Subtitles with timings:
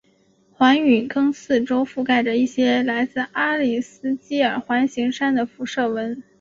[0.51, 6.23] 环陨坑四周覆盖着一些来自阿里斯基尔环形山的辐射纹。